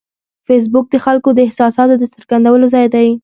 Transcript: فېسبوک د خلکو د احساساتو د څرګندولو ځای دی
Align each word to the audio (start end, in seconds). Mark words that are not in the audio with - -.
فېسبوک 0.47 0.85
د 0.91 0.95
خلکو 1.05 1.29
د 1.33 1.39
احساساتو 1.47 1.95
د 1.97 2.03
څرګندولو 2.13 2.65
ځای 2.73 2.85
دی 2.93 3.07